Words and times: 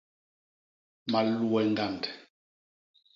Malue 1.11 1.59
ñgand. 1.71 2.03